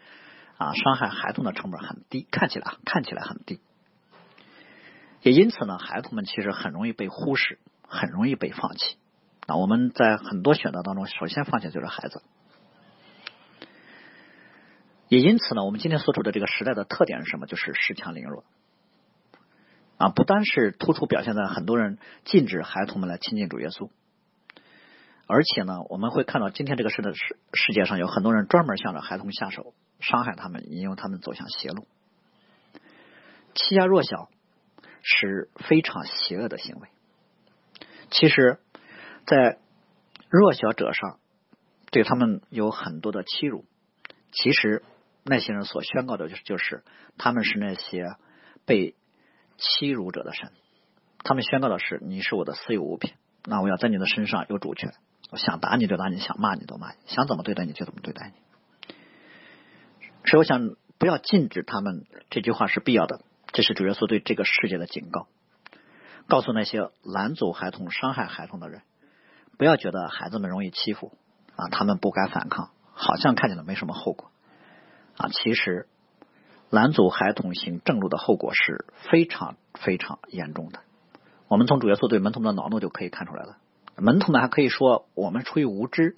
[0.57, 3.61] 啊，伤害孩童的成本很低，看起来看起来很低
[5.23, 8.97] 也因此呢，孩子们其实很容易被忽视，很容易被放弃。
[9.47, 12.23] 啊，我们在很多选择当中，首先放弃就是孩子。
[15.09, 17.47] 也因此呢，我们今天所处的这个时代的特点是什么？
[17.47, 18.45] 就是恃强凌弱。
[19.99, 23.91] 啊，不单是突出表现在很多人禁止孩童们来亲近主耶稣，
[25.27, 31.87] 而且呢，我们会看到今天这个世的世世界上有很多人专门向着孩童下手，伤害他们，引诱他们走向邪路。
[33.53, 34.31] 欺压弱小
[35.03, 36.89] 是非常邪恶的行为。
[38.11, 38.59] 其实，
[39.27, 39.59] 在
[40.29, 41.19] 弱小者上，
[41.91, 43.65] 对他们有很多的欺辱。
[44.33, 44.83] 其实。
[45.23, 46.83] 那些人所宣告的，就是就是
[47.19, 48.17] 他们是那些
[48.65, 48.95] 被
[49.59, 50.51] 欺辱者的神。
[51.23, 53.13] 他们宣告的是：你是我的私有物品，
[53.45, 54.95] 那我要在你的身上有主权。
[55.31, 58.95] 我想打你就打你，想骂你都骂你，想怎么对待你就怎么对待你。
[60.25, 62.07] 所以，我想不要禁止他们。
[62.31, 63.21] 这句话是必要的，
[63.53, 65.27] 这是主耶稣对这个世界的警告。
[66.29, 68.83] 告诉那些拦阻孩童、伤害孩童的人，
[69.59, 71.13] 不要觉得孩子们容易欺负
[71.57, 74.31] 啊，他们不敢反抗，好像看起来没什么后果。
[75.17, 75.89] 啊，其实
[76.71, 80.81] 拦阻孩童行正路的后果是非常非常严重的。
[81.49, 83.57] 我们从主耶稣对门徒们的恼怒就可以看出来了。
[83.97, 86.17] 门徒们还可以说我们出于无知，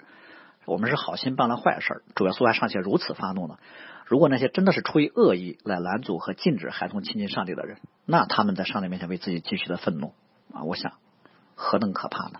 [0.65, 2.03] 我们是好心办了坏事。
[2.13, 3.57] 主耶稣还尚且如此发怒呢。
[4.05, 10.13] 如果那些真的是出于恶意来拦阻和禁止孩童亲近上帝的人，那他们在上帝面前为自己继续的愤怒
[10.53, 10.93] 啊，我想
[11.55, 12.39] 何等可怕呢？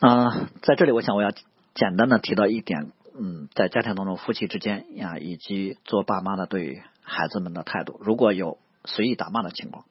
[0.00, 1.30] 啊，在这里我想我要
[1.74, 2.92] 简单的提到一点。
[3.14, 9.84] 嗯，在家庭当中，夫妻之间呀，以及做爸妈的对孩子们的态度，如果有随意打骂的情况，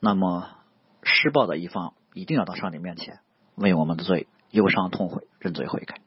[0.00, 0.48] 那么
[1.04, 3.20] 施暴的一方一定要到上帝面前
[3.54, 6.00] 为我们的罪忧伤痛悔、认罪悔改，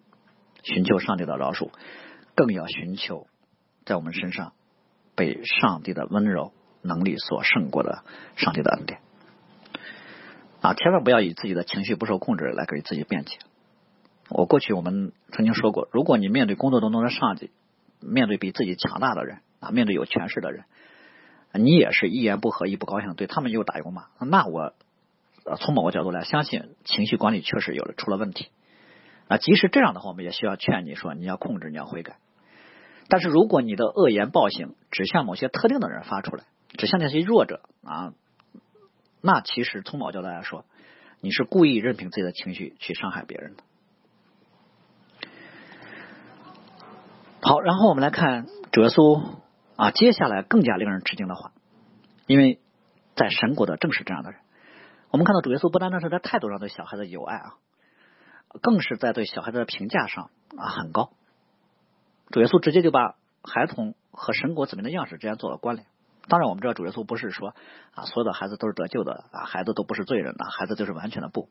[0.65, 1.69] 寻求上帝的饶恕，
[2.33, 3.27] 更要寻求
[3.85, 4.53] 在我们身上
[5.15, 6.51] 被上帝的温柔
[6.81, 8.03] 能力所胜过的
[8.35, 8.99] 上帝的恩典
[10.61, 10.73] 啊！
[10.73, 13.37] 千万不要以自己的情绪不受控制来给自己辩解。
[14.29, 17.51] 我过去我们曾经说过，如果你面对工作当中的上级，
[17.99, 20.65] 面对比自己强大的人啊，面对有权势的人，
[21.53, 24.73] 你也是一言不合一不高兴，对他们又打又骂，那我
[25.59, 28.47] 从某个角度来相信情绪管理确实有了出了问题
[29.27, 29.37] 啊。
[29.37, 32.17] 即使这样的话，我们也需要劝你说你要控制，你要悔改。
[33.07, 36.43] 但是如果你的恶言暴行指向某些特定的人发出来，
[36.77, 38.13] 指向那些弱者啊，
[39.21, 40.65] 那其实从某角度来说，
[41.21, 43.63] 你是故意任凭自己的情绪去伤害别人的。
[47.41, 49.21] 好，然后我们来看主耶稣
[49.75, 51.51] 啊，接下来更加令人吃惊的话，
[52.25, 52.59] 因为
[53.15, 54.39] 在神国的正是这样的人。
[55.11, 57.53] 我们看到主耶稣不单单是在态度上对小孩子有爱啊，
[58.61, 61.11] 更是在对小孩子的评价上啊很高。
[62.29, 65.87] 主耶稣直接就把孩童和神国子民的样式之间做了关联。
[66.27, 67.55] 当然，我们知道主耶稣不是说
[67.93, 71.49] 啊所有的孩子都是得救的啊，孩子都不是罪人的，孩子就是完全的不。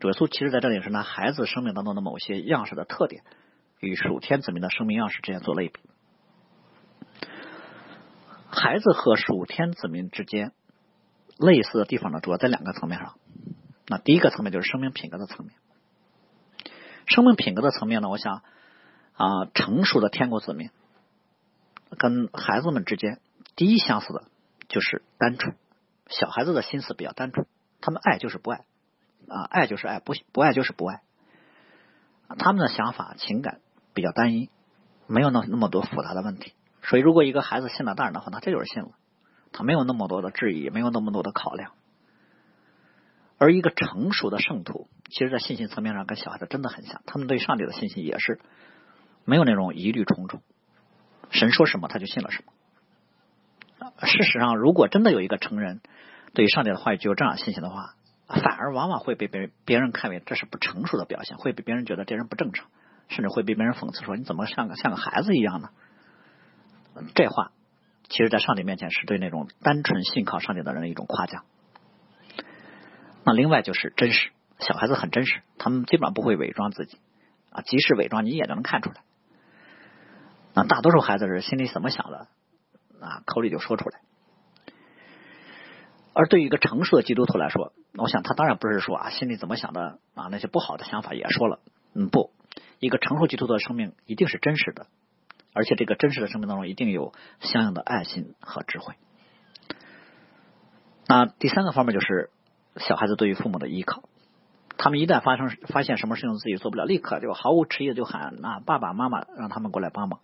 [0.00, 3.22] 主耶稣其实在这里是拿孩子生命当中的某些样式的特点。
[3.80, 5.78] 与属天子民的生命样式之间做类比，
[8.48, 10.52] 孩子和属天子民之间
[11.36, 13.18] 类似的地方呢，主要在两个层面上。
[13.86, 15.54] 那第一个层面就是生命品格的层面。
[17.06, 18.42] 生命品格的层面呢，我想
[19.14, 20.70] 啊，成熟的天国子民
[21.98, 23.20] 跟孩子们之间
[23.56, 24.24] 第一相似的
[24.68, 25.56] 就是单纯。
[26.08, 27.46] 小孩子的心思比较单纯，
[27.80, 28.64] 他们爱就是不爱
[29.28, 31.02] 啊，爱就是爱，不不爱就是不爱。
[32.38, 33.60] 他们的想法情感。
[33.96, 34.50] 比较单一，
[35.06, 36.52] 没有那那么多复杂的问题。
[36.82, 38.88] 所以，如果一个孩子信了大人的话，那这就是信了。
[39.52, 41.70] 他没有那么多的质疑，没有那么多的考量。
[43.38, 47.02] 而一个成熟的圣徒，其实，在信心层面上跟小孩子真的很像。
[47.06, 48.40] 他们对上帝的信心也是
[49.24, 50.40] 没有那种疑虑重重。
[51.30, 52.52] 神说什么，他就信了什么。
[54.06, 55.80] 事实上，如果真的有一个成人
[56.32, 57.94] 对上帝的话语具有这样信心的话，
[58.26, 62.68] 反而往往会被别人别人看为这是不成熟的表现，会被别人觉得这人不正常。
[63.08, 65.68] 甚至会被别人讽刺说：“你怎么像个像个孩子一样呢？”
[67.14, 67.52] 这话
[68.08, 71.44] 其实，在上帝面前是对那种单纯信靠上帝的人的一种夸奖。
[73.24, 76.98] 那另外就是真实，小孩子很真实，他们基本上不会伪装自己
[77.50, 78.96] 啊，即使伪装，你也能看出来。
[80.54, 82.28] 那大多数孩子是心里怎么想的
[83.00, 84.00] 啊，口里就说出来。
[86.12, 91.58] 而对于一个成熟的基督徒来说，我想他当然不是说啊，心里怎么想的啊，那些不好的想法也说了。
[91.94, 92.30] 嗯，不。
[92.78, 94.86] 一个成熟基督徒的生命一定是真实的，
[95.54, 98.94] 而且这个真实的生命当中一定有相应的爱心和智慧。
[101.06, 102.30] 那第三个方面就是
[102.76, 104.02] 小孩子对于父母的依靠，
[104.76, 110.20] 他们一旦发生发现什么事情自己做不了，立刻就毫无迟疑的就喊啊爸爸妈妈，让他们过来帮忙。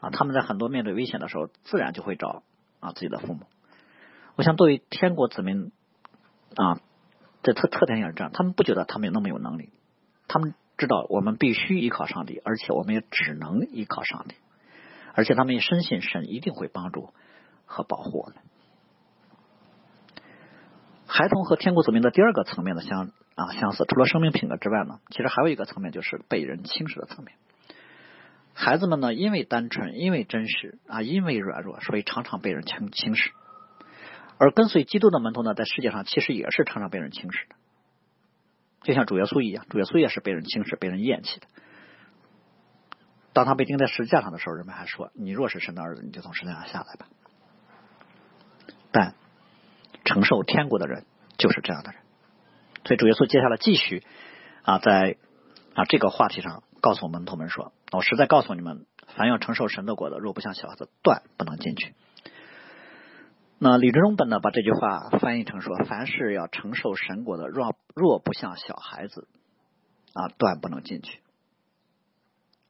[0.00, 2.42] 啊，他们在很多面对危险的时候，自然就会找
[2.80, 3.46] 啊自己的父母。
[4.34, 5.70] 我想作为天国子民
[6.56, 6.80] 啊，
[7.44, 9.70] 这特特点也是这样，他们不觉得他们有那么有能力，
[10.26, 14.34] 他们知道我们必须依靠上帝，而且我们也只能依靠上帝，
[15.14, 17.10] 而且他们也深信神一定会帮助
[17.64, 18.36] 和保护我们。
[21.14, 27.36] 孩童和天国子民的第二个层面的相啊相似，除了生命品格之外呢，其实还有一个层面就是被人轻视的层面。
[28.54, 33.30] 孩子们呢，因为单纯，因为真实啊，因为软弱，所以常常被人轻轻视。
[34.38, 37.56] 而跟随基督的门徒呢，在世界上其实也是常常被人轻视的，
[38.80, 41.46] 就像主耶稣一样，主耶稣也是被人轻视、被人厌弃的。
[43.34, 47.06] 当他被钉在十字架上的时候，人们还说：“你若是神的儿子，你就从十字架上下来吧。”
[48.92, 49.14] 但
[50.04, 51.04] 承受天国的人
[51.38, 52.00] 就是这样的人，
[52.84, 54.04] 所以主耶稣接下来继续
[54.62, 55.16] 啊，在
[55.74, 58.86] 啊这个话题上告诉门徒们说：“我实在告诉你们，
[59.16, 61.94] 凡要承受神的国的，若不像小孩子，断不能进去。”
[63.58, 69.28] 那李志忠本呢，把这句话翻译成说：“凡是要承受神国的，若若不像小孩子
[70.14, 71.20] 啊，断不能进去。”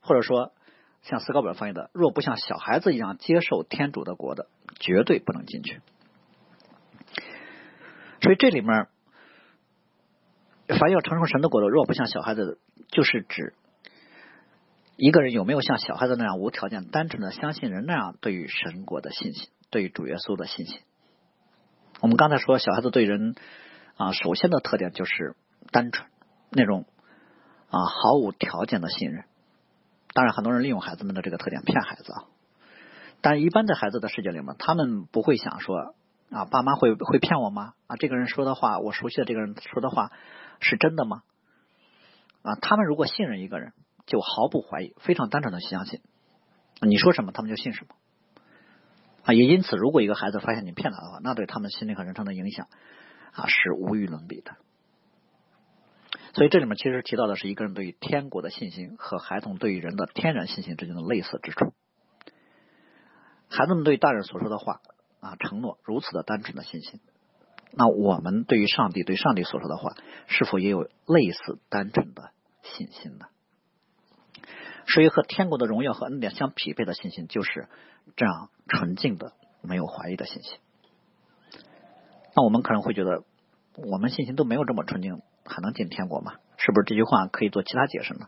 [0.04, 0.52] 或者说，
[1.00, 4.48] 像斯高本翻译的：“若不像小孩子一样接受天主的国的，
[4.80, 5.80] 绝对不能进去。”
[8.22, 8.86] 所以这里面，
[10.68, 13.52] 凡要承受神的国度，若不像小孩子，就是指
[14.96, 20.78] 一个人有没有像小孩子那样无条件、单纯的相信人那样对于神国的信心，对于主耶稣的信心。
[22.00, 23.34] 我们刚才说，小孩子对人
[23.96, 25.34] 啊，首先的特点就是
[25.72, 26.08] 单纯，
[26.50, 26.86] 那种
[27.70, 29.24] 啊毫无条件的信任。
[30.14, 32.30] 当然，很多人利用孩子们的这个特点骗孩子啊。
[33.20, 35.96] 但，一般在孩子的世界里面，他们不会想说。
[36.32, 37.74] 啊，爸妈会会骗我吗？
[37.86, 40.10] 啊，这个人说的话，我熟悉的这个人说的话
[40.60, 41.24] 是真的吗？
[42.40, 43.74] 啊，他们如果信任一个人，
[44.06, 46.00] 就毫不怀疑，非常单纯的相信，
[46.80, 47.94] 你说什么他们就信什么。
[49.24, 52.66] 啊，也因此，如果一个孩子发现你骗他的话，那对他们心理和人生的影响
[53.32, 54.56] 啊是无与伦比的。
[56.32, 61.74] 所以这里面其实提到的是一个人对于天国的信心和孩童对于人的天然信心之间的类似之处。
[63.50, 64.80] 孩子们对大人所说的话。
[65.22, 66.98] 啊，承诺如此的单纯的信心，
[67.70, 69.94] 那我们对于上帝对上帝所说的话，
[70.26, 72.32] 是否也有类似单纯的
[72.64, 73.26] 信心呢？
[74.88, 77.68] 所以和天国的荣耀和恩典相匹配的信心，就是
[78.16, 79.32] 这样纯净的、
[79.62, 80.58] 没有怀疑的信心。
[82.34, 83.22] 那我们可能会觉得，
[83.76, 86.32] 我们信心都没有这么纯净，还能进天国吗？
[86.56, 88.26] 是不是这句话可以做其他解释呢？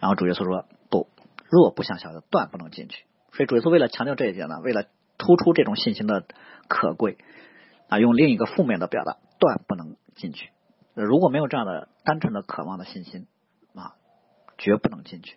[0.00, 1.08] 然后主耶稣说：“不，
[1.48, 4.86] 若不像小的，断不能进去。”所以主耶稣为了强调这一点呢，为了。
[5.18, 6.24] 突出这种信心的
[6.68, 7.18] 可贵
[7.88, 10.50] 啊，用另一个负面的表达，断不能进去。
[10.94, 13.26] 如果没有这样的单纯的渴望的信心
[13.74, 13.96] 啊，
[14.56, 15.36] 绝不能进去。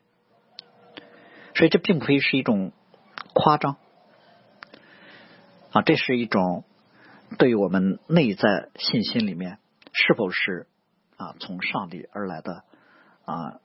[1.55, 2.71] 所以这并非是一种
[3.33, 3.77] 夸张
[5.71, 6.63] 啊，这是一种
[7.39, 9.57] 对于我们内在信心里面
[9.93, 10.67] 是否是
[11.17, 12.63] 啊从上帝而来的
[13.25, 13.59] 啊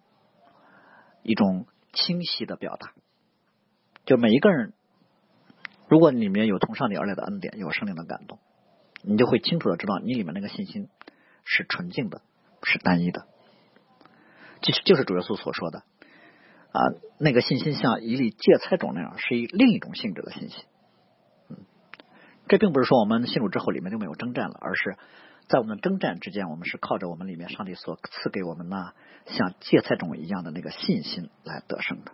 [1.23, 2.93] 一种清晰的表达。
[4.07, 4.73] 就每一个人。
[5.89, 8.39] 如果里面有从上帝而来的恩典，有圣灵的感动，
[9.03, 10.89] 你就会清楚的知道你里面那个信心
[11.45, 12.23] 是纯净的，
[12.63, 13.27] 是单一的。
[14.63, 15.85] 其实就是主耶稣所说的
[16.73, 16.81] 啊，
[17.19, 20.65] 那个信心像一粒芥菜种那样，是一另一种性质的信心。
[21.51, 21.59] 嗯，
[22.49, 24.97] 这并不是说我们信主之后里面就没有征战了，而是
[25.49, 28.95] 在我们的征战之间，我们是靠着我们里面上帝所赐给我们那
[29.27, 32.11] 像芥菜种一样的那个信心来得胜的。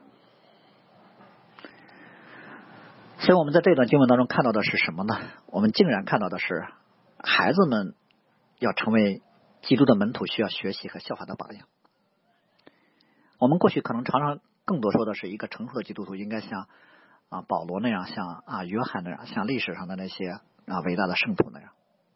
[3.23, 5.17] 所以我们在这段经文当中看到的是什么呢？
[5.47, 6.67] 我们竟然看到的是
[7.19, 7.95] 孩子们
[8.59, 9.23] 要成为
[9.63, 11.69] 基督的门徒，需要学习和效法的榜样。
[13.39, 16.67] 我们过去可能常常更多说的是一个成熟的基督徒应该像
[17.29, 20.29] 啊保罗那样，像啊约翰那样，像历史上的那些
[20.67, 21.71] 啊伟大的圣徒那样。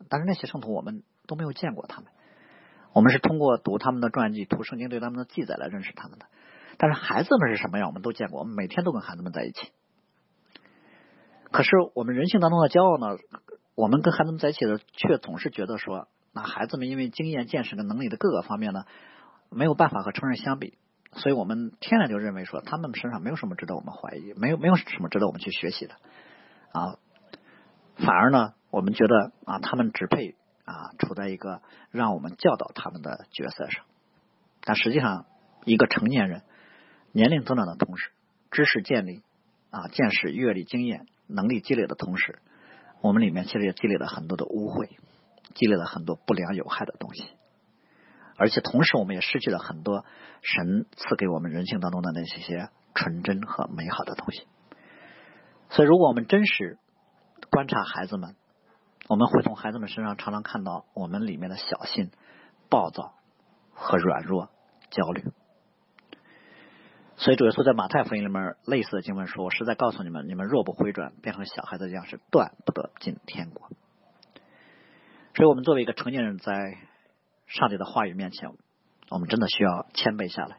[0.08, 2.10] 但是那些圣徒我们都没有见过他们，
[2.92, 6.26] 我们是通过读他们的传记、读圣经对他们的记载来认识他们的。
[6.78, 9.70] 但是孩子们是什么样，我们都见过，我们每天都跟孩子们在一起。
[11.50, 13.18] 可是我们人性当中的骄傲呢？
[13.74, 18.84] 我们跟孩子们在一起的，却总是觉得说，那孩子们因为经验、见识跟能力的各个方面呢，
[19.50, 20.78] 没有办法和成人相比，
[21.12, 25.94] 所以我们天然就认为说，他们身上没有什么值得我们怀疑，没有没有什么值得我们去学习的
[26.72, 26.96] 啊。
[27.96, 30.34] 反而呢，我们觉得啊，他们只配
[30.64, 33.84] 啊处在一个让我们教导他们的角色上。
[34.62, 35.26] 但实际上，
[35.66, 36.42] 一个成年人
[37.12, 38.10] 年龄增长的同时，
[38.50, 39.22] 知识建立
[39.70, 41.06] 啊，见识、阅历、经验。
[41.26, 42.38] 能力积累的同时，
[43.00, 44.88] 我们里面其实也积累了很多的污秽，
[45.54, 47.24] 积累了很多不良有害的东西，
[48.36, 50.04] 而且同时我们也失去了很多
[50.42, 54.46] 神赐给我们人性当中的那些些纯真和美好的东西。
[55.70, 56.78] 所以，如果我们真实
[57.50, 58.36] 观察孩子们，
[59.08, 62.10] 我们会从孩子们身上常常看到我们里面的小心、
[62.68, 63.14] 暴躁
[63.72, 64.48] 和软弱、
[64.90, 65.24] 焦虑。
[67.18, 73.70] 所以主耶稣在马太福音里面类似的经文说：“我实在告诉你们，你们若不回转，变成小孩子一样，是断不得进天国。”
[75.34, 76.76] 所以，我们作为一个成年人，在
[77.46, 78.50] 上帝的话语面前，
[79.08, 80.58] 我们真的需要谦卑下来，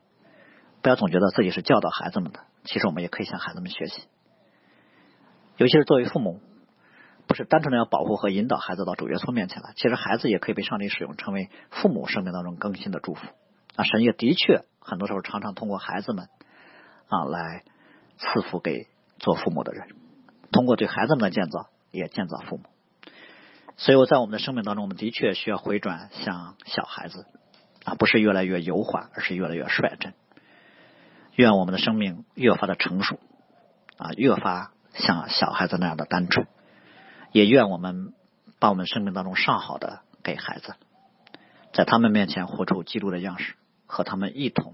[0.82, 2.40] 不要总觉得自己是教导孩子们的。
[2.64, 4.04] 其实，我们也可以向孩子们学习，
[5.58, 6.40] 尤其是作为父母，
[7.28, 9.74] 不是单纯的要保护和引导孩子到主耶稣面前来。
[9.76, 13.28] 其实，孩子也可以被上帝使用，成为父母生命当中更新的祝福。
[13.76, 16.30] 啊，神也的确很多时候常常通过孩子们。
[17.08, 17.64] 啊，来
[18.18, 18.88] 赐福给
[19.20, 19.88] 做父母的人，
[20.52, 22.64] 通过对孩子们的建造，也建造父母。
[23.78, 27.26] 所以我在我们的生命当中，我们的确需要回转向小孩子
[27.86, 30.14] 啊，不是越来越油滑，而是越来越率真。
[31.36, 33.20] 愿我们的生命越发的成熟
[33.98, 36.48] 啊，越发像小孩子那样的单纯。
[37.32, 38.14] 也愿我们
[38.58, 40.74] 把我们生命当中上好的给孩子，
[41.72, 43.54] 在他们面前活出基督的样式，
[43.86, 44.74] 和他们一同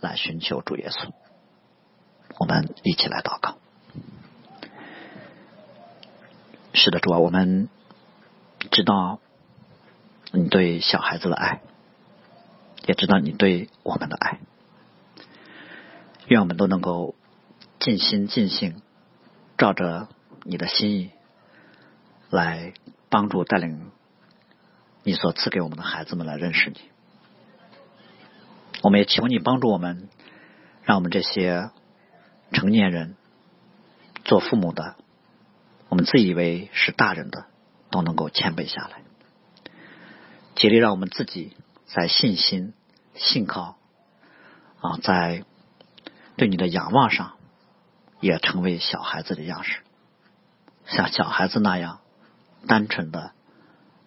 [0.00, 1.12] 来寻求主耶稣。
[2.38, 3.56] 我们一起来祷告。
[6.72, 7.68] 是的，主啊，我们
[8.72, 9.20] 知道
[10.32, 11.60] 你对小孩子的爱，
[12.86, 14.40] 也知道你对我们的爱。
[16.26, 17.14] 愿我们都能够
[17.78, 18.82] 尽心尽性，
[19.56, 20.08] 照着
[20.42, 21.10] 你的心意
[22.28, 22.74] 来
[23.08, 23.92] 帮助带领
[25.04, 26.80] 你所赐给我们的孩子们来认识你。
[28.82, 30.08] 我们也求你帮助我们，
[30.82, 31.70] 让我们这些。
[32.54, 33.16] 成年人
[34.24, 34.94] 做父母的，
[35.88, 37.46] 我们自以为是大人的，
[37.90, 39.02] 都能够谦卑下来，
[40.54, 42.72] 竭力让我们自己在信心、
[43.14, 43.76] 信靠
[44.80, 45.44] 啊，在
[46.36, 47.34] 对你的仰望上，
[48.20, 49.80] 也成为小孩子的样式，
[50.86, 52.00] 像小孩子那样
[52.68, 53.32] 单纯的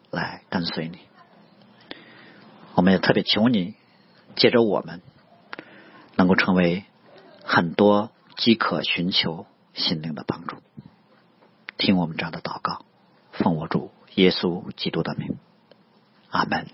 [0.09, 0.99] 来跟随你。
[2.75, 3.75] 我们也特别求你，
[4.35, 5.01] 借着我们，
[6.15, 6.85] 能够成为
[7.43, 8.09] 很多。
[8.37, 10.57] 即可寻求心灵的帮助，
[11.77, 12.85] 听我们这样的祷告，
[13.31, 15.37] 奉我主耶稣基督的名，
[16.29, 16.67] 阿门。